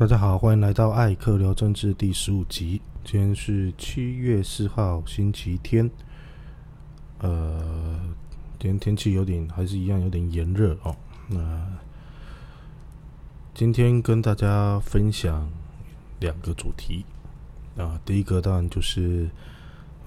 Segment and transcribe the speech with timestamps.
[0.00, 2.80] 大家好，欢迎来到艾克聊政治第十五集。
[3.04, 5.90] 今天是七月四号，星期天。
[7.18, 8.00] 呃，
[8.58, 10.96] 今天天气有点，还是一样有点炎热哦。
[11.28, 11.66] 那
[13.52, 15.46] 今天跟大家分享
[16.20, 17.04] 两个主题
[17.76, 19.28] 啊，第一个当然就是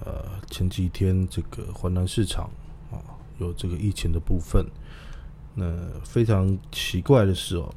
[0.04, 2.50] 呃前几天这个华南市场
[2.90, 2.98] 啊
[3.38, 4.66] 有这个疫情的部分。
[5.54, 5.72] 那
[6.02, 7.72] 非常奇怪的是哦。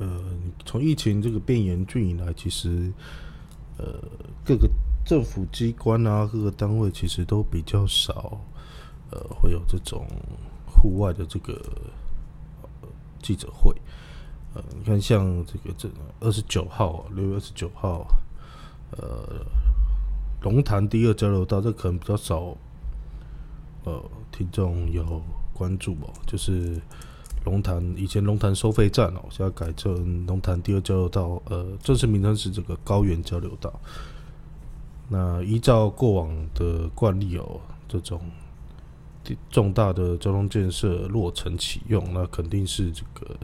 [0.00, 0.08] 呃，
[0.64, 2.90] 从疫情这个变严峻以来，其实
[3.76, 4.02] 呃
[4.42, 4.66] 各个
[5.04, 8.40] 政府机关啊，各个单位其实都比较少
[9.10, 10.06] 呃会有这种
[10.66, 11.60] 户外的这个
[13.20, 13.76] 记者会。
[14.54, 15.86] 呃，你看像这个这
[16.18, 18.06] 二十九号，六月二十九号，
[18.92, 19.44] 呃，
[20.40, 22.56] 龙潭第二交流道，这可能比较少
[23.84, 26.80] 呃听众有关注哦，就是。
[27.44, 33.72] 龙潭以前龙潭收费站哦，现在改成龙潭第二交流道，呃，正式名称是这个高原交流道。
[35.08, 38.20] 那依照过往的惯例哦，这种
[39.50, 43.34] 重大的交通建设落成启用，那肯定是这个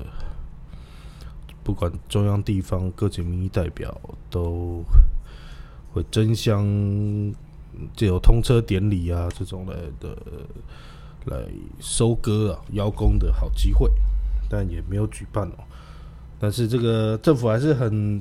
[1.64, 3.98] 不管中央地方各级民意代表
[4.30, 4.84] 都
[5.92, 6.64] 会争相
[7.96, 10.16] 借由通车典礼啊这种来的。
[11.26, 11.46] 来
[11.80, 13.90] 收割啊邀功的好机会，
[14.48, 15.64] 但也没有举办哦。
[16.38, 18.20] 但是这个政府还是很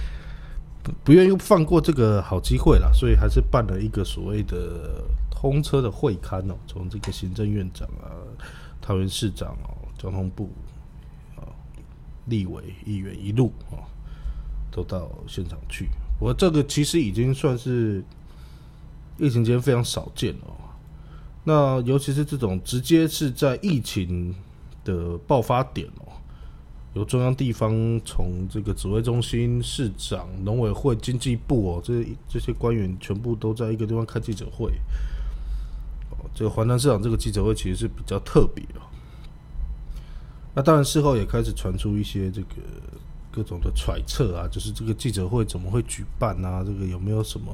[1.02, 6.54] 不愿意放过这个好机会啦，所以还是办了一个所谓的通车的会刊哦。
[6.66, 8.12] 从这个行政院长啊、
[8.82, 10.50] 桃园市长哦、交通部
[11.36, 11.46] 啊、
[12.26, 13.80] 立委议员一路啊，
[14.70, 15.88] 都到现场去。
[16.20, 18.04] 我这个其实已经算是
[19.18, 20.46] 疫情间非常少见了。
[21.44, 24.34] 那尤其是这种直接是在疫情
[24.82, 26.08] 的爆发点哦，
[26.94, 34.70] 由中央地方从这个指挥中心、市长、农委会、经济部哦，这这些官员全部都在一个地方开记者会。
[36.10, 38.80] 哦，这个华南市场这个记者会其实是比较特别哦。
[40.54, 42.56] 那当然事后也开始传出一些这个
[43.30, 46.64] 各种的揣测啊，就是这个记者会怎么会举办啊？
[46.64, 47.52] 这个有没有什么？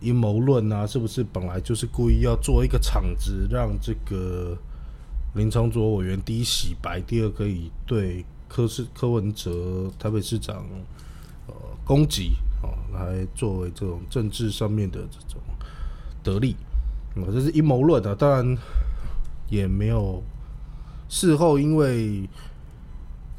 [0.00, 4.56] 阴谋论啊，是不是本来就是故意要做一个场子，让这个
[5.34, 10.66] 林昌卓委员第一洗白，第二可以对柯市柯文哲台北市长
[11.46, 11.54] 呃
[11.84, 12.32] 攻击
[12.62, 15.40] 哦，来作为这种政治上面的这种
[16.22, 16.56] 得利
[17.16, 18.14] 啊，这是阴谋论啊。
[18.14, 18.56] 当然
[19.48, 20.22] 也没有
[21.08, 22.28] 事后，因为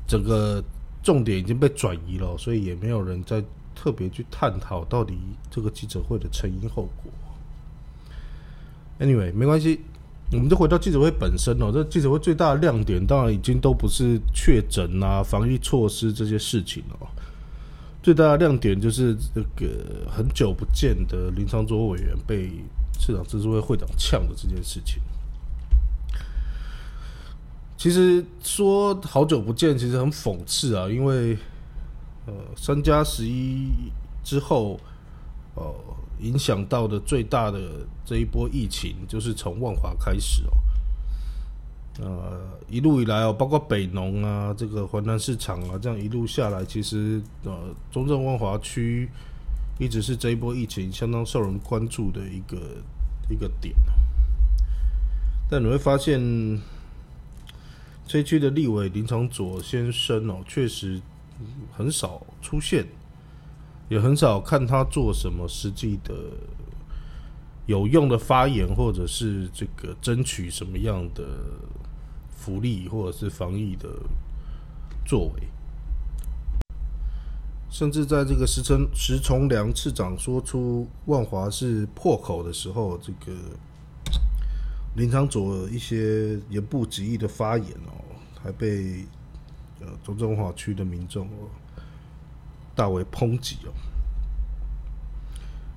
[0.07, 0.63] 整个
[1.01, 3.43] 重点已经被转移了，所以也没有人在。
[3.81, 5.17] 特别去探讨到底
[5.49, 7.09] 这个记者会的成因后果。
[8.99, 9.79] Anyway，没关系，
[10.33, 11.71] 我们就回到记者会本身哦。
[11.73, 17.07] 这记者会最大的亮点，当然已经都不是确诊啊、防疫措施这些事情了。
[18.03, 22.51] 最大的亮点就是这个很久不见的林昌卓委员被
[22.99, 25.01] 市长自治会会长呛的这件事情。
[27.77, 31.37] 其实说好久不见，其实很讽刺啊，因为。
[32.29, 33.71] 呃，三加十一
[34.23, 34.79] 之后，
[35.55, 35.73] 呃，
[36.19, 37.59] 影响到的最大的
[38.05, 40.53] 这一波疫情，就是从万华开始哦。
[41.99, 42.39] 呃，
[42.69, 49.09] 一路以来哦，包括北农啊，这个华南市场啊，这样一路下来，其实呃，中正万华区
[49.79, 52.57] 一直是这一波疫情相当受人关注的一个
[53.27, 53.73] 一个点。
[55.49, 56.21] 但你会发现，
[58.05, 61.01] 这区的立委林长佐先生哦，确实。
[61.71, 62.85] 很少出现，
[63.89, 66.13] 也很少看他做什么实际的
[67.65, 71.23] 有用的发言，或者是这个争取什么样的
[72.29, 73.87] 福利，或者是防疫的
[75.05, 75.43] 作为。
[77.69, 83.37] 甚至在这个石成石崇良次长说出万华是破口的时候，这个
[84.95, 88.03] 林长佐一些言不及义的发言哦，
[88.43, 89.05] 还被。
[89.79, 91.47] 呃，中正文化区的民众哦，
[92.75, 93.71] 大为抨击哦。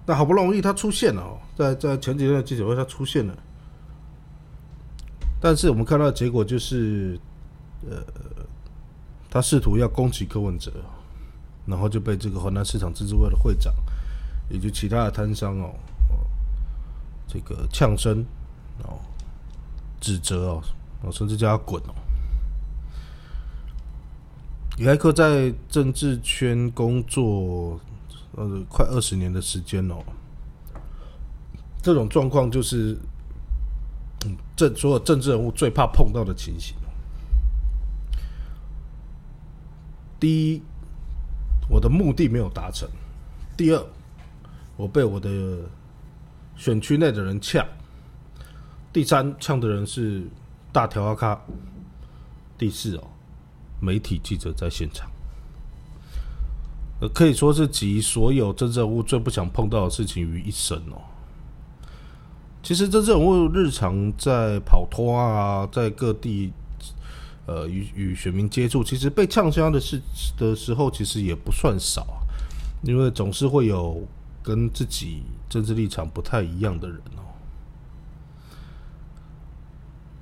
[0.04, 3.38] 那好不容易他出现了哦，在在前几天的记者会他出现了，
[5.40, 7.16] 但是我们看到的结果就是，
[7.88, 8.02] 呃，
[9.30, 10.72] 他试图要攻击柯文哲，
[11.64, 13.72] 然后就被这个华南市场自治会的会长
[14.50, 15.72] 以及其他的摊商哦，
[17.28, 18.26] 这个呛声
[18.82, 18.98] 哦，
[20.00, 20.60] 指责
[21.00, 21.94] 哦，甚至叫他滚哦。
[24.78, 27.78] 李开克在政治圈工作，
[28.36, 30.02] 呃，快二十年的时间哦。
[31.82, 32.96] 这种状况就是，
[34.24, 36.74] 嗯，政所有政治人物最怕碰到的情形。
[40.18, 40.62] 第一，
[41.68, 42.88] 我的目的没有达成；
[43.56, 43.86] 第二，
[44.76, 45.58] 我被我的
[46.56, 47.62] 选区内的人呛；
[48.92, 50.24] 第三，呛的人是
[50.72, 51.36] 大条阿咖；
[52.56, 53.04] 第四哦，
[53.82, 55.10] 媒体记者在现场，
[57.00, 61.02] 呃，可以说是集所有真正物最不想碰到的事情于一身哦。
[62.62, 66.52] 其实真正物日常在跑脱啊，在各地。
[67.44, 70.00] 呃，与与选民接触，其实被呛香的事
[70.38, 72.22] 的时候，其实也不算少啊，
[72.84, 74.06] 因为总是会有
[74.44, 77.26] 跟自己政治立场不太一样的人哦。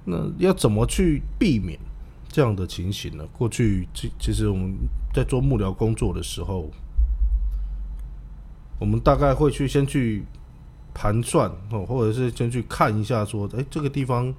[0.06, 1.78] 那要怎么去避免
[2.30, 3.26] 这样的情形呢？
[3.32, 4.74] 过去其其实我们
[5.12, 6.70] 在做幕僚工作的时候，
[8.78, 10.24] 我们大概会去先去
[10.94, 14.32] 盘算哦，或者是先去看一下，说，哎，这个地方。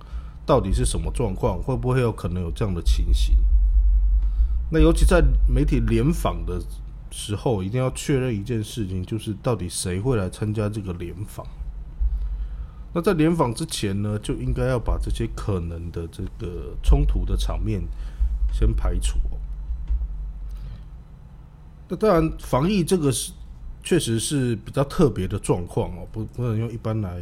[0.43, 1.61] 到底是什么状况？
[1.61, 3.37] 会不会有可能有这样的情形？
[4.71, 6.59] 那尤其在媒体联访的
[7.11, 11.45] 时候，一定要确认一件事情，就是到底谁会来参加这个联访？
[12.93, 17.81] 那在联访之前呢，就应该要把这些可能的这个冲突的场面
[18.51, 19.17] 先排除。
[21.87, 23.31] 那当然，防疫这个是
[23.83, 27.21] 确实是比较特别的状况哦，不不能用一般来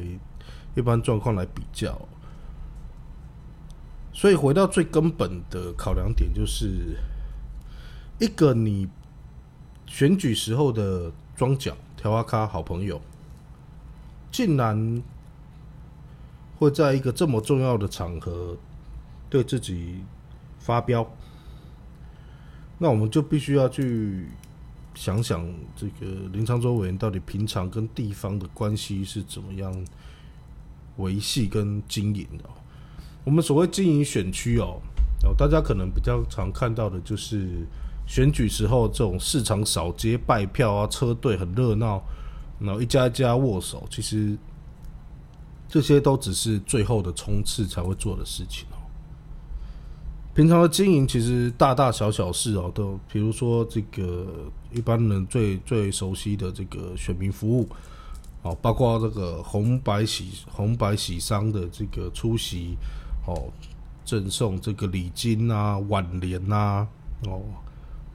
[0.76, 2.00] 一般状况来比较。
[4.12, 6.98] 所以回到最根本的考量点，就是
[8.20, 8.90] 一个你
[9.86, 13.00] 选举时候的庄脚条阿卡好朋友，
[14.32, 15.02] 竟然
[16.60, 18.56] 会在一个这么重要的场合
[19.30, 20.04] 对自己
[20.60, 21.10] 发飙，
[22.78, 24.28] 那我们就必须要去
[24.94, 29.74] 想想，这个林昌州委员到底平常跟地方的关系是怎么样
[30.98, 32.44] 维系跟经营的。
[33.24, 34.82] 我们所谓经营选区哦，
[35.24, 37.66] 哦，大家可能比较常看到的就是
[38.06, 42.04] 选举时候这种市场扫街拜票啊，车队很热闹，
[42.60, 44.38] 然后一家一家握手，其实
[45.70, 48.76] 这些都只是最后的冲刺才会做的事情哦。
[50.34, 54.28] 平常的经营其实大大小小事哦，都比如说这个
[54.74, 57.70] 一般人最最熟悉的这个选民服务
[58.42, 62.76] 哦，包括这个红白喜红白喜丧的这个出席。
[63.28, 63.52] 哦，
[64.04, 66.88] 赠送这个礼金啊、挽联呐，
[67.28, 67.44] 哦，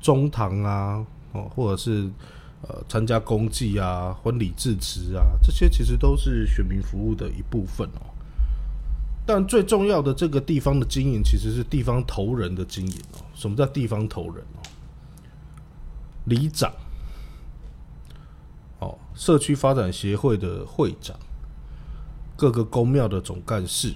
[0.00, 2.10] 中堂啊，哦，或者是
[2.68, 8.12] 呃参加公祭啊、婚礼致辞啊，这些其实都是选民服务的一部分哦。
[9.26, 13.24] 但最重要的这个地方的经营，其实是地方头人的经营哦。
[13.34, 14.60] 什么叫地方头人哦？
[16.26, 16.72] 里长，
[18.80, 21.16] 哦，社区发展协会的会长，
[22.36, 23.94] 各个公庙的总干事。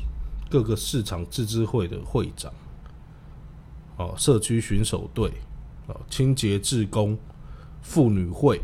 [0.50, 2.50] 各个市场自治会的会长，
[3.99, 5.31] 哦，社区巡守队，
[5.88, 7.19] 哦，清洁志工，
[7.88, 8.61] 妇女会，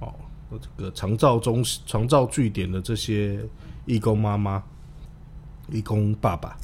[0.00, 0.12] 哦，
[0.50, 3.42] 这个长照中长照据点的这些
[3.86, 4.62] 义工妈妈、
[5.72, 6.54] 义工爸爸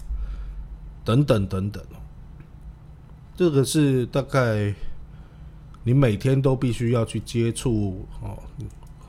[1.03, 1.83] 等等等等，
[3.35, 4.75] 这个是大概
[5.85, 8.37] 你每天都必须要去接触哦，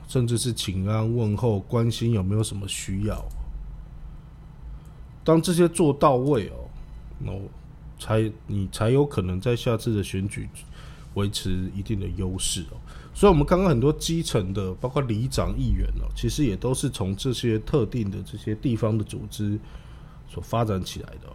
[0.08, 3.22] 甚至是请安问候、关心有没有什么需要。
[5.22, 6.70] 当这些做到位哦，
[7.18, 7.32] 那
[7.98, 10.48] 才你才有可能在下次的选举
[11.14, 12.76] 维持一定的优势哦。
[13.14, 19.58] 所以，我们刚刚很多基层的，包括里长、议员哦，其实也都是从这些特定的这些地方的组织
[20.28, 21.28] 所发展起来的。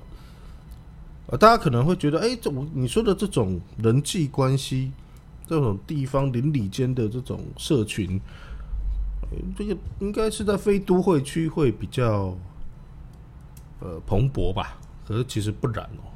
[1.28, 4.92] 啊，大家可能会觉得，哎，这我你说的这种人际关系，
[5.48, 8.20] 这种地方邻里间的这种社群，
[9.58, 12.38] 这个应该是在非都会区会比较。
[13.80, 16.08] 呃，蓬勃吧，可是其实不然哦。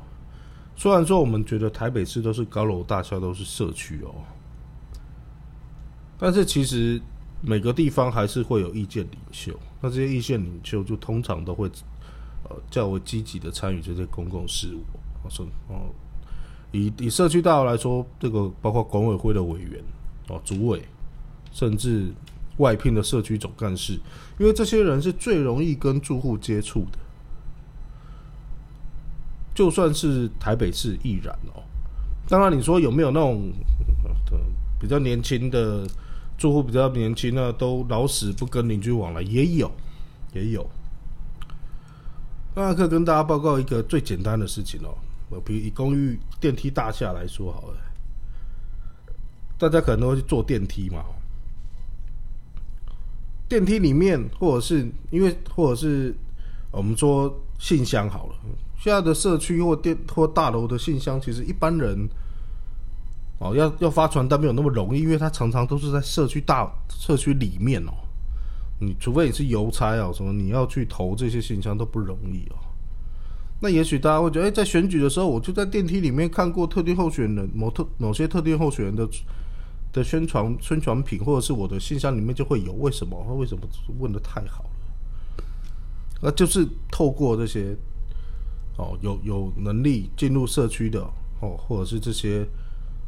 [0.80, 4.14] 虽然说我们觉得台北市都是高楼大厦，都是社区哦，
[6.20, 7.02] 但是其实
[7.42, 9.60] 每个地方还是会有意见领袖。
[9.82, 11.68] 那这些意见领袖就通常都会
[12.44, 14.84] 呃较为积极的参与这些公共事务。
[15.24, 15.90] 我说哦，
[16.72, 19.84] 以以社区大楼来说，这个包括管委会的委员
[20.28, 20.84] 哦、主委，
[21.52, 22.14] 甚至
[22.58, 24.00] 外聘的社区总干事，
[24.38, 27.00] 因为这些人是最容易跟住户接触的。
[29.58, 31.64] 就算是台北市亦然哦。
[32.30, 33.52] 当然，你说有没有那种
[34.80, 35.88] 比较年轻的
[36.38, 39.72] 住户，比较年轻呢，都老死不跟邻居往来，也有，
[40.32, 40.64] 也有。
[42.54, 44.96] 那可以跟大家报告一个最简单的事情哦。
[45.30, 47.78] 我比以公寓电梯大厦来说好了，
[49.58, 51.04] 大家可能都会去坐电梯嘛。
[53.50, 56.14] 电梯里面，或者是因为，或者是
[56.70, 58.36] 我们说信箱好了。
[58.78, 62.08] 现在的社区或电或大楼的信箱，其实一般人
[63.40, 67.92] 哦，要要发传单没有那么容易，因为它常常都是在社区大社区里面哦。
[68.80, 72.56] 你除非你是邮差哦，什么你要去投这些信箱都不容易哦。
[73.60, 79.10] 那也许大家会觉得，哎，在选举的时候，我就在电梯里面看过特定候选人某特某些特定候选人的
[79.92, 82.72] 的宣传宣传品，或者是我的信箱里面就会有。
[82.74, 83.18] 为什么？
[83.36, 83.64] 为什么
[83.98, 84.70] 问的太好了？
[86.22, 87.76] 那就是透过这些
[88.78, 91.02] 哦，有有能力进入社区的
[91.42, 92.48] 哦，或者是这些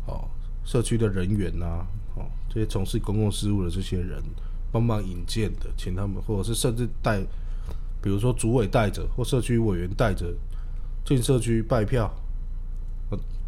[0.06, 0.28] 哦
[0.66, 1.86] 社区的人员呐，
[2.16, 4.22] 哦这些从事公共事务的这些人
[4.72, 7.22] 帮忙引荐的，请他们，或者是甚至带。
[8.02, 10.34] 比如说，主委带着或社区委员带着
[11.04, 12.10] 进社区拜票，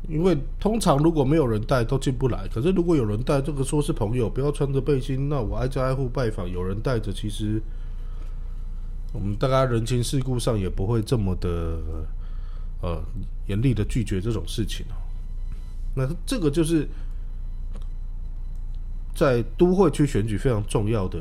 [0.10, 2.46] 因为通常如果没有人带都进不来。
[2.50, 7.62] 可是如果有人带，这个说是朋友，不要穿着背心，那我挨家挨户拜访，有人带着，其实
[9.14, 11.80] 我们大家人情世故上也不会这么的
[12.82, 13.04] 呃
[13.48, 14.96] 严厉的拒绝这种事情哦。
[15.96, 16.88] 那这个就是
[19.14, 21.20] 在都会区选举非常重要的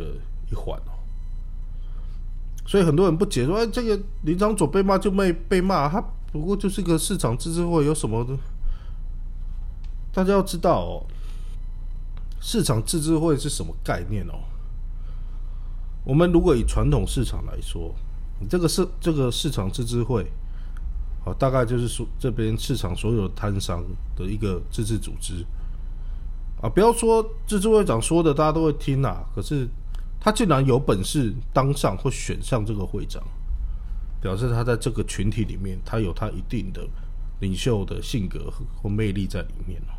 [0.50, 0.92] 一环哦。
[2.66, 8.36] 所以很多人不解说：“哎，这个林长佐被骂就没被骂，他不过就是个市场自治会，有什么的？”
[10.14, 11.06] 大家要知道哦，
[12.40, 14.38] 市场自治会是什么概念哦？
[16.10, 17.94] 我们如果以传统市场来说，
[18.48, 20.26] 这个市这个市场自治会，
[21.24, 23.80] 好，大概就是说这边市场所有摊商
[24.16, 25.46] 的一个自治组织
[26.60, 26.68] 啊。
[26.68, 29.68] 不要说自治会长说的，大家都会听啊，可是。
[30.22, 33.22] 他竟然有本事当上或选上这个会长，
[34.20, 36.86] 表示他在这个群体里面，他有他一定的
[37.40, 39.96] 领袖的性格或魅力在里面哦。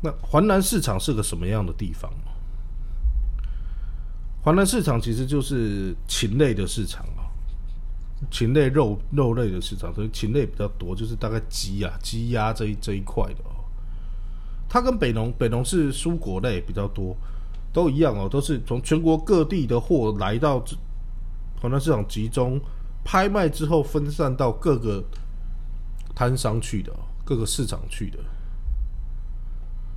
[0.00, 2.10] 那环南市场是个什么样的地方？
[4.46, 7.26] 华南市场其实就是禽类的市场啊，
[8.30, 13.50] 禽类肉肉类的市场，所以禽类比较多，就是大概鸡啊、鸡鸭这一这一块的哦。
[14.68, 17.16] 它跟北农北农是蔬果类比较多。
[17.72, 20.64] 都一样哦，都是从全国各地的货来到
[21.60, 22.58] 华南市场集中
[23.04, 25.04] 拍卖之后，分散到各个
[26.14, 26.92] 摊商去的，
[27.24, 28.18] 各个市场去的。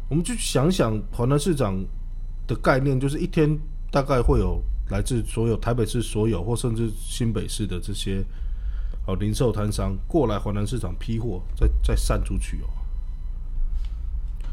[0.10, 1.80] 我们去想想华南市场
[2.48, 3.56] 的概念，就是一天
[3.92, 8.24] 大概会有来自所有台北市所有或甚至新北市的这些
[9.08, 12.68] 哦零售摊商过来华南市场批货，再再散出去哦。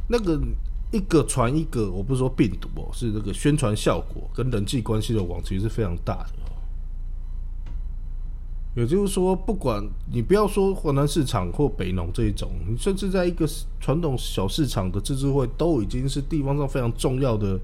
[0.08, 0.40] 那个。
[0.92, 6.30] 一个传一个，我不是说病毒哦，是这个宣传效果跟人际关系的网其实是非常大的。
[8.76, 13.44] 也就是说，不管你不要说华南市场或北农这一种，你甚至在一个
[13.80, 17.58] 传统小市场的自治会，都已经是地方上非常重要的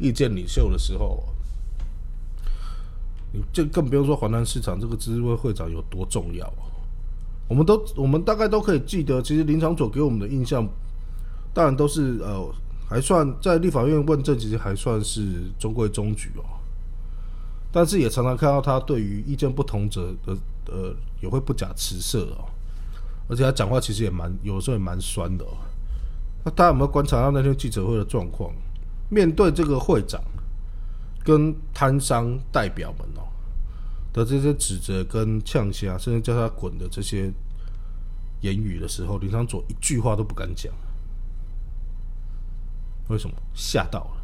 [0.00, 1.22] 意见领袖的时候，
[3.32, 6.52] 你就更不用说华南市场这个自治会会长有多重要
[7.46, 10.66] 我们都我们大概都可以记得，其实林长佐给我们的印象。
[11.52, 12.48] 当然都是呃，
[12.88, 16.44] 还算在立法院问政，其实还算是中规中矩哦。
[17.72, 22.46] 但是也常常看到他对于意见不同者的呃，也会不假辞色哦。
[23.28, 25.58] 而且他讲话其实也蛮，有时候也蛮酸的哦。
[26.44, 28.52] 那大家有没有观察到那天记者会的状况？
[29.10, 30.22] 面对这个会长
[31.22, 33.28] 跟摊商代表们哦
[34.12, 37.30] 的这些指责跟呛虾，甚至叫他滚的这些
[38.40, 40.72] 言语的时候，林昌佐一句话都不敢讲。
[43.08, 44.22] 为什么吓到了？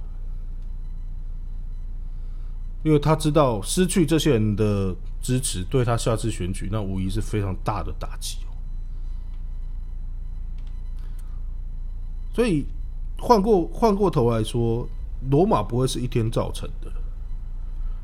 [2.85, 8.55] 因为他知道失去这些人的支持，对他下次选举那无疑是非常大的打击哦。
[12.33, 12.65] 所以
[13.19, 14.87] 换过换过头来说，
[15.31, 16.91] 罗马不会是一天造成的。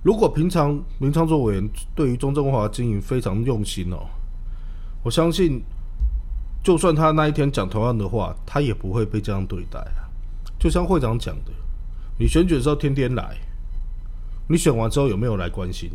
[0.03, 4.07] 如果平常林昌作委员对于中正文化经营非常用心哦，
[5.05, 5.63] 我相信，
[6.65, 10.11] 就算他那一天讲同样的话，他也不会被这样对待啊。
[10.59, 11.53] 就像会长讲的，
[12.19, 13.37] 你选举的时候天天来，
[14.49, 15.91] 你选完之后有没有来关心？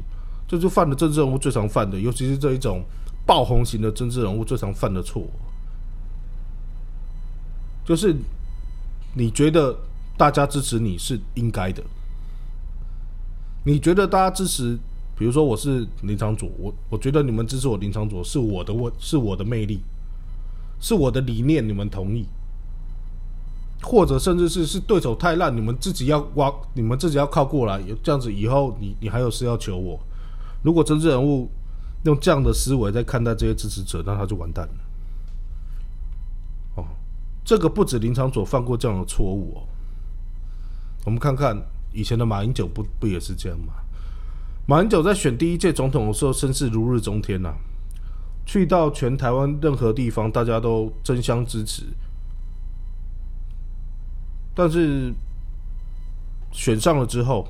[0.48, 2.82] 这就犯了政治人物最常犯的，尤其是这一种
[3.26, 5.24] 爆红型的政治人物最常犯的错，
[7.84, 8.16] 就是
[9.18, 9.76] 你觉得
[10.16, 11.82] 大家支持你是应该的，
[13.66, 14.78] 你觉得大家支持，
[15.18, 19.82] 比如说我是林长佐，我我觉得你们支持我林长佐是我的问，是我的魅力，
[20.80, 22.28] 是我的理念，你们同意。
[23.82, 30.00] 或者甚至是是对手太烂，你们自己要挖，你们自己要靠过来，这样子以后你你还有事要求我。
[30.62, 31.50] 如果政治人物
[32.04, 34.87] 用这样的思维在看待这些支持者，那他就完蛋了。
[37.48, 39.64] 这个不止林长佐犯过这样的错误哦。
[41.06, 41.58] 我们看看
[41.94, 43.72] 以前的马英九不不也是这样吗？
[44.66, 47.54] 马英九在选第一届总统的时候，声势如日中天呐，
[48.46, 51.84] 去到全台湾任何地方，大家都争相支持。
[54.54, 55.14] 但是
[56.52, 57.48] 选上了之后，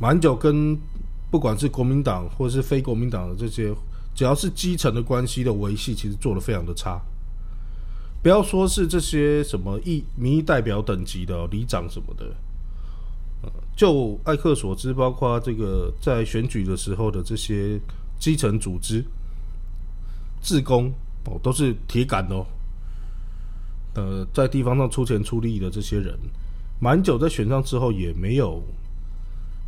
[0.00, 0.78] 马英九跟
[1.30, 3.74] 不管是国民党或是非国民党的这些，
[4.14, 6.98] 只要是基层的关系的维系，其实做的非常的差。
[8.24, 12.24] 不要说是这些什么议民意代表等级的里长什么的，
[13.42, 17.78] 呃就艾克所知，包括这个在选举的时候的这些
[18.18, 19.04] 基层组织、
[20.40, 20.90] 自工
[21.26, 22.46] 哦，都是铁杆哦。
[23.92, 26.18] 呃，在地方上出钱出力的这些人，
[26.80, 28.62] 蛮久在选上之后也没有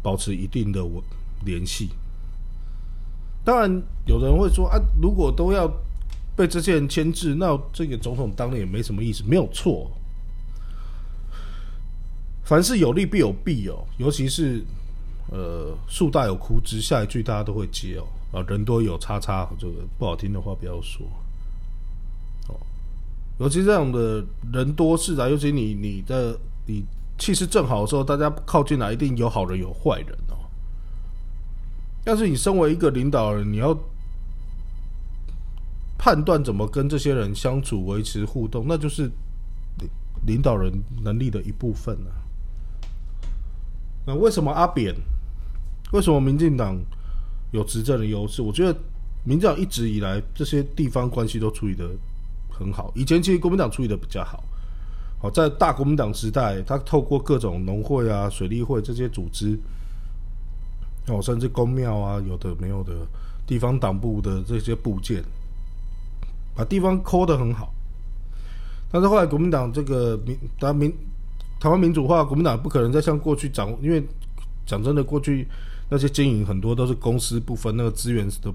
[0.02, 0.82] 保持一定的
[1.44, 1.90] 联系。
[3.44, 5.70] 当然，有人会说啊，如果都要。
[6.36, 9.90] 被这些人牵制，那这个总统当了也没什么意思，没有错。
[12.44, 14.62] 凡事有利必有弊哦，尤其是
[15.32, 18.06] 呃树大有枯枝，下一句大家都会接哦
[18.38, 21.06] 啊，人多有叉叉，这个不好听的话不要说
[22.48, 22.54] 哦。
[23.38, 26.84] 尤其这样的人多势啊，尤其你你的你
[27.16, 30.36] 气势正好的时候，大家靠近来一定有好人有坏人哦。
[32.04, 33.74] 但是你身为一个领导人，你要。
[35.98, 39.10] 判断怎么跟这些人相处、维持互动，那就是
[39.78, 39.88] 领
[40.26, 40.72] 领导人
[41.02, 42.10] 能力的一部分了。
[44.06, 44.94] 那为什么阿扁？
[45.92, 46.78] 为什么民进党
[47.52, 48.42] 有执政的优势？
[48.42, 48.78] 我觉得
[49.24, 51.88] 民进党一直以来这些地方关系都处理的
[52.50, 52.92] 很好。
[52.94, 54.42] 以前其实国民党处理的比较好。
[55.18, 59.58] 好，在大国民党时代，他透过各种农会啊、水利会这些组织，
[61.08, 62.92] 哦，甚至公庙啊，有的没有的
[63.46, 65.24] 地方党部的这些部件。
[66.56, 67.70] 把地方抠的很好，
[68.90, 70.90] 但是后来国民党这个民，当民
[71.60, 74.02] 台湾民主化，国民党不可能再像过去掌，因为
[74.64, 75.46] 讲真的，过去
[75.90, 78.50] 那些经营很多都是公司部分，那个资源的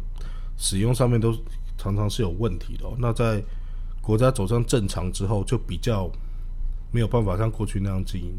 [0.57, 1.31] 使用上面都
[1.77, 2.85] 常常是有问题的。
[2.97, 3.39] 那在
[4.01, 6.09] 国家走向正常之后，就比较
[6.91, 8.33] 没有办法像过去那样经营。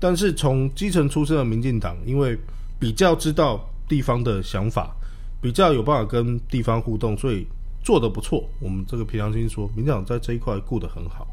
[0.00, 2.36] 但是从基层出身的民进党，因为
[2.80, 4.94] 比较知道地方的想法，
[5.40, 7.46] 比较有办法跟地方互动，所以。
[7.86, 11.28] 做的不错，我们这个平常心说，民进党在这一块顾得很好。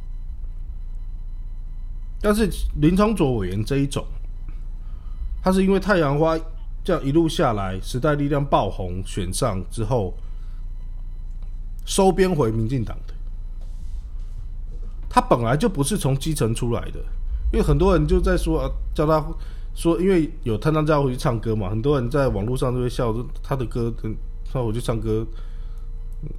[2.22, 2.48] 但是
[2.80, 4.06] 林昌佐委员这一种，
[5.42, 6.38] 他是因为太阳花
[6.84, 10.13] 这样一路下来，时代力量爆红选上之后，
[11.86, 13.16] 收编回民进党的。
[15.10, 17.00] 他本来就不是从基层出来的，
[17.52, 19.26] 因为很多人就在说啊，叫他
[19.74, 23.92] 说，因为有他当家回去唱歌嘛，很多人在网络上都会笑说他的歌，
[24.54, 25.26] 他回去唱歌。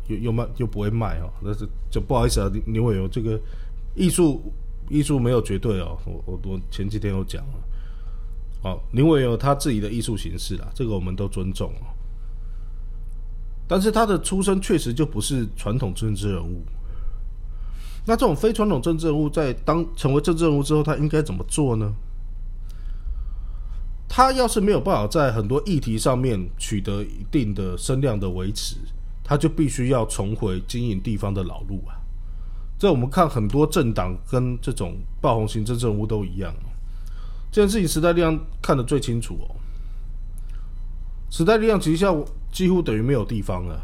[0.08, 3.40] 又又卖又不会卖哦，那是就不好意思啊，牛伟有这个
[3.94, 4.52] 艺术
[4.88, 7.54] 艺术没有绝对哦，我我我前几天有讲了，
[8.64, 11.86] 哦，林伟有他自己的艺术形式啦，这个我们都尊重哦。
[13.66, 16.62] 但是他的出身确实就不是传统政治人物，
[18.06, 21.94] 那这种非传统政治人物在当成为政治人物之后，他应该怎么做呢？
[24.06, 28.76] 他要是没有办法在很多议题上面取得一定的声量的维持。
[29.26, 31.96] 他就必须要重回经营地方的老路啊！
[32.78, 36.54] 这我们看很多政党跟这种爆红型政治人物都一样。
[37.50, 39.56] 这件事情时代力量看得最清楚哦。
[41.30, 42.14] 时代力量旗下
[42.52, 43.80] 几乎等于没有地方了。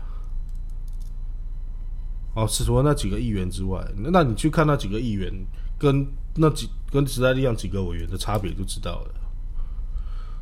[2.35, 5.33] 哦，除了那几个议员之外，那你去看那几个议员
[5.79, 9.15] 跟那几跟时代力量几个委员的差别就知道了。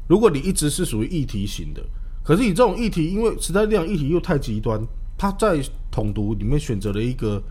[0.08, 1.80] 如果你一直是属于议题型的。
[2.28, 4.78] 可是以这种议题，因为时代力量议题又太极端，
[5.16, 5.58] 他在
[5.90, 7.42] 统独里面选择了一个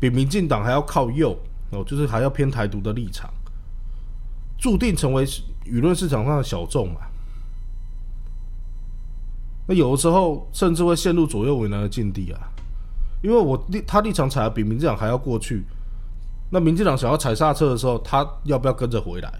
[0.00, 1.38] 比民进党还要靠右
[1.72, 3.30] 哦，就是还要偏台独的立场，
[4.56, 5.26] 注定成为
[5.66, 7.00] 舆论市场上的小众嘛。
[9.66, 12.48] 那有的时候甚至会陷入左右为难的境地啊，
[13.22, 15.66] 因为我立他立场踩的比民进党还要过去，
[16.48, 19.30] 那民进党想要踩刹车的时候，他要不要跟着回来？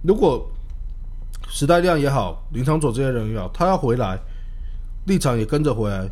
[0.00, 0.50] 如果
[1.48, 4.18] 时代量也好，林长佐这些人也好，他要回来，
[5.06, 6.10] 立场也跟着回来，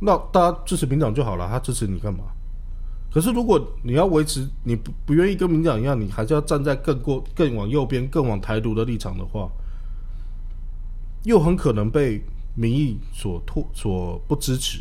[0.00, 1.46] 那大家支持民党就好了。
[1.48, 2.24] 他支持你干嘛？
[3.12, 9.48] 可是如果你要维持，你不不愿意跟民党一样，你还是要站在更过更往右边、更往台独的立场的话，
[11.24, 12.20] 又很可能被
[12.54, 14.80] 民意所拖、所不支持，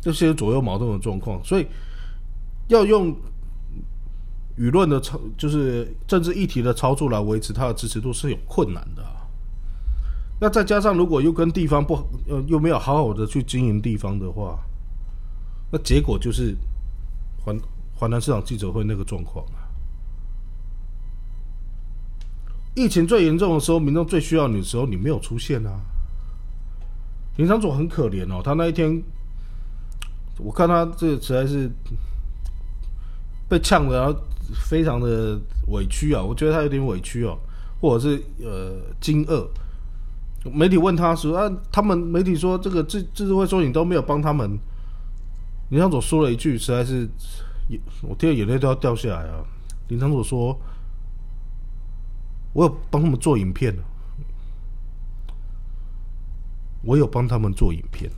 [0.00, 1.66] 这些左右矛盾的状况，所以
[2.68, 3.14] 要用。
[4.56, 9.04] 舆论的操就是政治议题的操作来维持他的支持度是有困难的。
[10.40, 11.94] 那再加上如果又跟地方不
[12.28, 14.58] 呃又没有好好的去经营地方的话，
[15.70, 16.56] 那结果就是
[17.44, 17.58] 环
[17.94, 19.62] 华南市场记者会那个状况啊。
[22.74, 25.80] 疫情最严重的时候，民众最需要你的时候，你没有出现啊。
[27.36, 29.02] 林长佐很可怜哦，他那一天
[30.38, 31.70] 我看他这实在是
[33.48, 34.20] 被呛的，然后
[34.68, 37.38] 非常的委屈啊，我觉得他有点委屈哦，
[37.80, 39.46] 或者是呃惊愕。
[40.52, 44.58] 媒体问他说：“啊，他们媒体说这个自自治会说你都没有帮他们。”
[45.70, 47.08] 林长佐说了一句，实在是
[48.02, 49.42] 我听了眼泪都要掉下来啊！
[49.88, 50.54] 林长佐说
[52.52, 53.74] ：“我有帮他们做影片，
[56.82, 58.10] 我有帮他们做影片。”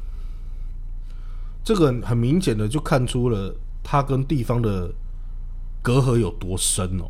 [1.63, 4.93] 这个很明显的就看出了他跟地方的
[5.87, 7.09] 隔阂有多深哦。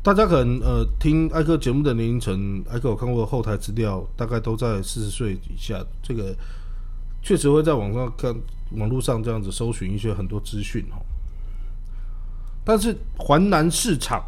[0.00, 5.84] 大家可能呃听艾克节目的年龄层，艾克有看过后台资料，大概都在四十岁以下。
[6.00, 6.32] 这个
[7.20, 8.32] 确实会在网上看
[8.76, 11.02] 网络上这样子搜寻一些很多资讯哦。
[12.64, 14.22] 但是环南市场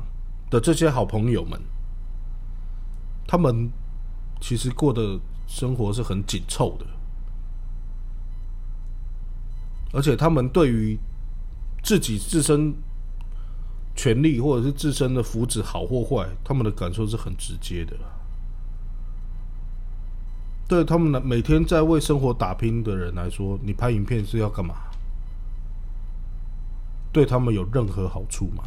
[0.50, 1.62] 的这些好朋友们，
[3.28, 3.70] 他们
[4.40, 6.86] 其实过的生活是很紧凑的，
[9.92, 10.98] 而且他们对于
[11.86, 12.74] 自己自身。
[13.98, 17.96] 权利或者是自身的福祉好或坏，他们的感受是很直接的。
[20.68, 24.74] 对他们每天在为生活打拼的人来说，你拍影片是要干嘛？
[27.10, 28.64] 对他们有任何好处吗？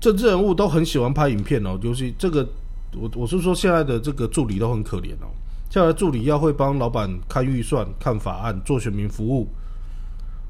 [0.00, 2.48] 政治人物都很喜欢拍影片哦，尤其这个，
[2.94, 5.34] 我我是说现在的这个助理都很可怜哦。
[5.68, 9.48] 现在助理要会帮老板看预算、看法案、做选民服务，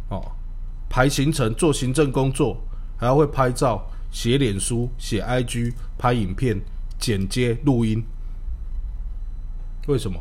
[0.08, 0.22] 哦。
[0.88, 2.56] 排行程、做行政工作，
[2.96, 6.60] 还要会拍照、写脸书、写 IG、拍影片、
[6.98, 8.04] 剪接、录音。
[9.86, 10.18] 为什么？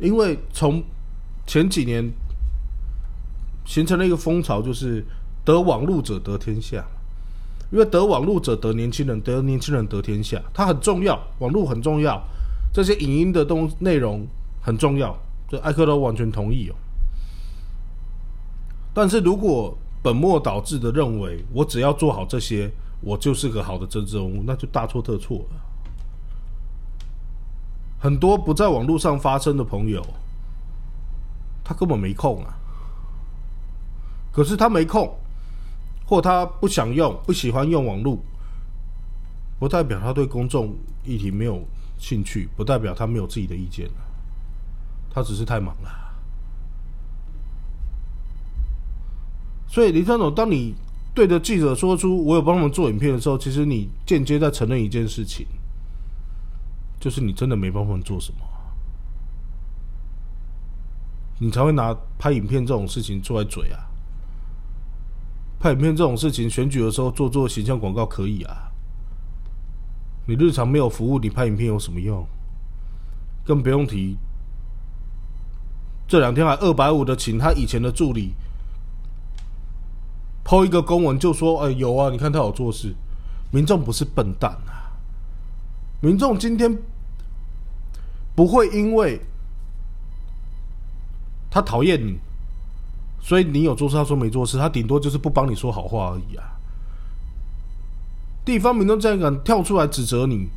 [0.00, 0.82] 因为从
[1.46, 2.10] 前几年
[3.64, 5.04] 形成了一个风潮，就是
[5.44, 6.84] 得网路者得天下。
[7.70, 12.18] 因为得网路者得年轻人，得年轻人得天下，它很重要，网路很重要，
[12.72, 14.26] 这些影音的东内容
[14.62, 15.14] 很重要，
[15.50, 16.74] 这艾克都完全同意哦。
[18.94, 22.70] 但是如果本末倒置的认为我只要做好这些，
[23.00, 25.60] 我就是个好的政治人物，那就大错特错了。
[28.00, 30.04] 很多不在网络上发声的朋友，
[31.64, 32.56] 他根本没空啊。
[34.32, 35.12] 可是他没空，
[36.06, 38.18] 或他不想用、不喜欢用网络，
[39.58, 41.62] 不代表他对公众议题没有
[41.98, 43.90] 兴趣，不代表他没有自己的意见
[45.10, 46.07] 他只是太忙了。
[49.70, 50.74] 所以林三总，当你
[51.14, 55.46] 对着记者说出“我有帮他们做影片”的时候，其实你间接在承认一件事情，
[56.98, 58.40] 就是你真的没帮他们做什么，
[61.38, 63.84] 你才会拿拍影片这种事情出来嘴啊！
[65.60, 68.72] 拍影片这种事情，选举的时候做做形象广告可以啊，
[70.26, 72.26] 你日常没有服务，你拍影片有什么用？
[73.44, 74.16] 更不用提
[76.06, 78.32] 这两天还二百五的请他以前的助理。
[80.48, 82.94] 抛一个公文就说：“哎，有啊，你看他有做事。”
[83.52, 84.96] 民众不是笨蛋啊！
[86.00, 86.74] 民众今天
[88.34, 89.20] 不会因为
[91.50, 92.18] 他讨厌你，
[93.20, 96.56] 所以你有做事，他说没做事，他顶多就是不帮你说好话而已啊。
[98.42, 100.48] 地方民众这样敢跳出来指责你，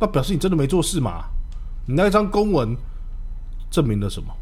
[0.00, 1.26] 那表示你真的没做事嘛？
[1.86, 2.74] 你那一张公文
[3.70, 4.34] 证明了什么？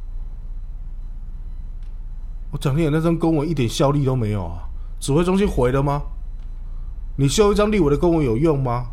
[2.53, 4.69] 我讲你那张公文一点效力都没有啊！
[4.99, 6.03] 指挥中心回了吗？
[7.17, 8.89] 你修一张立委的公文有用吗？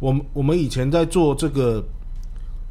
[0.00, 1.84] 我们我们以前在做这个，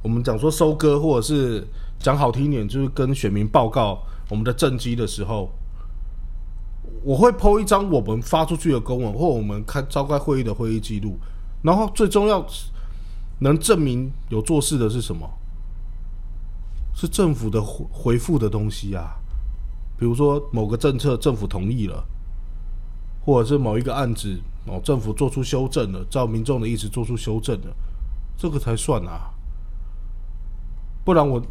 [0.01, 1.67] 我们讲说收割，或者是
[1.99, 5.51] 讲好听一点，就是跟选民报告我们的政绩的时候，
[7.03, 11.17] 我会抛一张我们发出去的公文，或我们开召开会议的会议记录，
[11.61, 12.45] 然后最重要
[13.39, 15.29] 能证明有做事的是什么？
[16.95, 19.15] 是政府的回回复的东西啊！
[20.03, 22.03] 比如说某个政策政府同意了，
[23.25, 27.73] 或者是某一个案子哦政府做出修正了，照民众的意思做出修正了，
[28.35, 29.31] 这个才算啊。
[31.05, 31.41] 不然我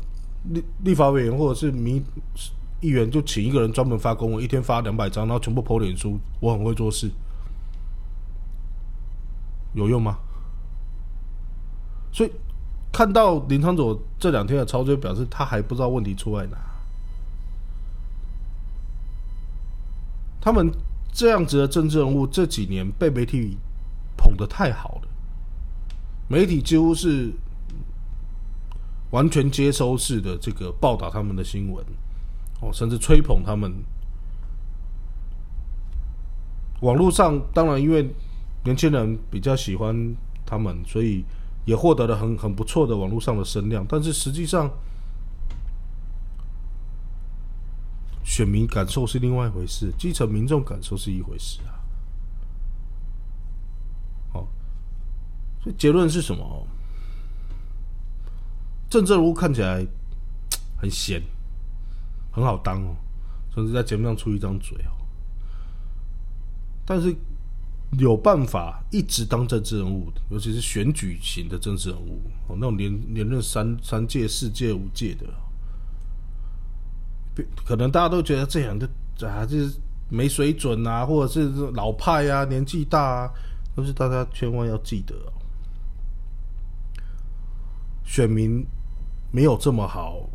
[0.50, 2.04] 立立法委员或者是民
[2.82, 7.10] 议员就请一个人专门发公文，一天发两百张，然后全部泼脸书，我很会做事，
[9.72, 10.18] 有用吗？
[12.12, 12.30] 所以
[12.92, 16.58] 看到林昌佐这两天的操作，表示他还不知道问题出在哪。
[20.42, 20.68] 他们
[21.12, 23.56] 这样子的政治人物这几年被媒体
[24.16, 25.08] 捧得太好了，
[26.28, 27.32] 媒体几乎是
[29.12, 31.84] 完全接收式的这个报道他们的新闻，
[32.60, 33.72] 哦，甚至吹捧他们。
[36.80, 38.12] 网络上当然因为
[38.64, 41.24] 年轻人比较喜欢他们，所以
[41.64, 43.86] 也获得了很很不错的网络上的声量。
[43.88, 44.68] 但是实际上，
[48.24, 51.80] 选民感受是另外一回事，基层民众感受是一回事啊。
[54.32, 54.48] 好，
[55.62, 56.66] 所以结论是什么？
[58.88, 59.86] 政治人物看起来
[60.76, 61.22] 很闲，
[62.30, 62.96] 很好当哦，
[63.54, 64.92] 甚至在节目上出一张嘴哦。
[66.84, 67.14] 但是
[67.98, 75.26] 有办法一直当政治人物，尤其是选举型的政治人物哦，那种连连任三三届、四届、五届的。
[77.64, 78.88] 可能大家都觉得这样的
[79.26, 83.30] 啊，就是没水准啊，或者是老派啊，年纪大啊，
[83.74, 85.14] 但是大家千万要记得，
[88.04, 88.66] 选民
[89.30, 90.28] 没有这么好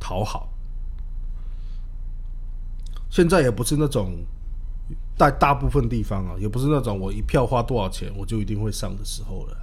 [0.00, 0.48] 讨好。
[3.10, 4.14] 现在也不是那种
[5.16, 9.56] 在大部分地方啊，也不是那种我一票花多少钱我就一定会上的时候了，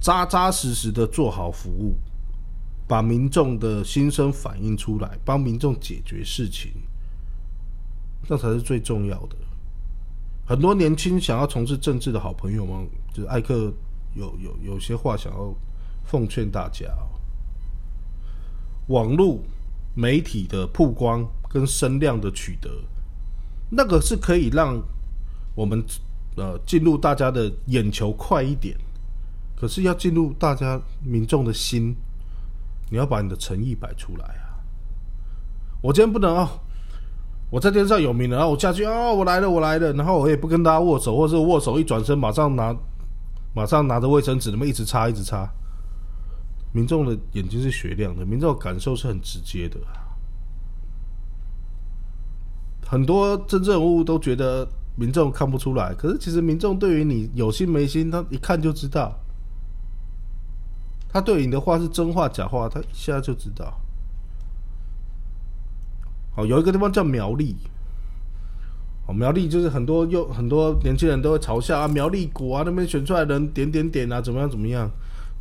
[0.00, 1.94] 扎扎实实的做好服务。
[2.90, 6.72] 把民众的心声反映出来，帮民众解决事情，
[8.28, 9.36] 那才是最重要的。
[10.44, 13.72] 很多年轻想要从事政治的好朋友们，就是艾克
[14.16, 15.54] 有有有些话想要
[16.02, 16.86] 奉劝大家：
[18.88, 19.38] 网络
[19.94, 22.68] 媒体的曝光跟声量的取得，
[23.70, 24.82] 那个是可以让
[25.54, 25.80] 我们
[26.34, 28.76] 呃进入大家的眼球快一点，
[29.54, 31.94] 可是要进入大家民众的心。
[32.90, 34.58] 你要把你的诚意摆出来啊！
[35.80, 36.48] 我今天不能哦，
[37.48, 42.76] 我在电视上有名了，然后我下去啊，我来了，我来了，然后我也不跟大家握手，或者握手一转身，马上拿，
[43.54, 45.48] 马上拿着卫生纸，那么一直擦，一直擦。
[46.72, 49.78] 民众的眼睛是雪亮的，民众的感受是很直接的。
[52.84, 59.16] 很多真正人物都觉得民众看不出来，可是其实民众对于你有心没心，他一看就知道。
[61.12, 63.80] 他对你的话是真话假话，他一下就知道。
[66.32, 67.56] 好，有一个地方叫苗栗，
[69.06, 74.88] 哦，苗栗就是很多又很多年轻人都会嘲笑啊，苗栗国啊那边选出来的人点点点啊，怎么样怎么样？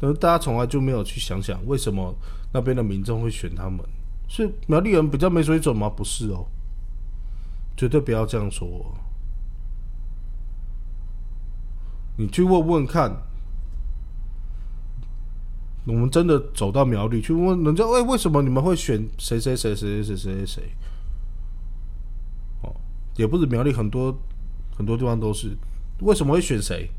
[0.02, 2.16] 可是大家从来就没有去想想，为什么
[2.52, 3.80] 那边的民众会选他们？
[4.28, 5.88] 是苗栗人比较没水准吗？
[5.88, 6.48] 不是哦，
[7.78, 8.68] 绝对不要这样说。
[12.18, 13.29] 你去问问看。
[15.86, 20.64] 我们真的走到苗栗去问人家，哎，为什么你们会选谁谁谁谁谁谁谁谁？
[22.62, 22.76] 哦，
[23.16, 24.16] 也不是苗栗很多
[24.76, 25.58] 很多地方都是，
[26.02, 26.90] 为什么会选谁？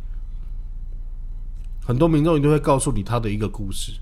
[1.86, 3.92] 很多民众一定会告诉你他的一个故事。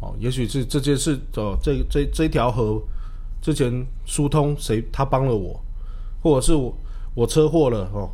[0.00, 2.82] 哦，也许是这件事哦，这这这条河
[3.40, 5.58] 之前疏通，谁他帮了我，
[6.22, 6.76] 或者是我
[7.14, 8.10] 我车祸了哦，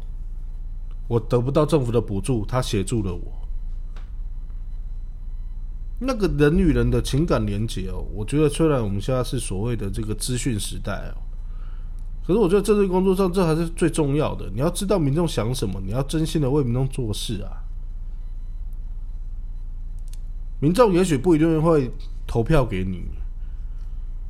[1.08, 3.43] 我得不到政府的补助，他协助了我。
[6.00, 11.16] 那个人与人的情感连接哦，我觉得虽然我们现在是所谓的这个资讯时代哦，
[12.26, 14.50] 可是我觉得政治工作上这还是最重要的。
[14.52, 17.62] 你要知道民众想什么，你要真心的为民众做事啊。
[20.60, 21.90] 民众也许不一定会
[22.26, 23.02] 投票给你，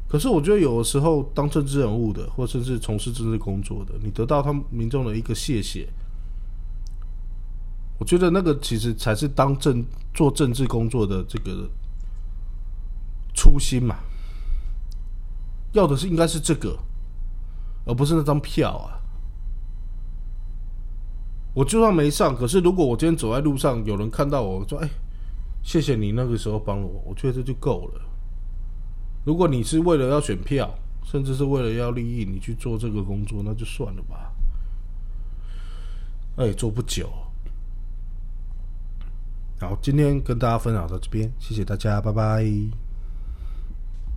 [0.09, 5.89] 可是我觉得有的时候当政治人物的，或甚至从事政治工作的，你得到他们民众的一个谢谢。
[7.99, 11.69] 我觉得那个其实才是当政做政治工作的这个
[13.33, 13.97] 初心嘛，
[15.73, 16.77] 要的是应该是这个，
[17.87, 18.99] 而不是那张票啊。
[21.55, 24.91] 我就算没上，可是如果我今天走在路上，有人看到我说：“哎，
[25.63, 28.01] 谢谢你那个时候帮了我。”我觉得这就够了。
[29.25, 30.69] 如果你是为了要选票，
[31.05, 34.33] 甚至是为了要利益，你去做这个工作，那就算了吧。
[36.39, 37.09] 哎，做不久。
[39.65, 42.84] 好，今天跟大家分享到这边，谢谢大家，拜拜。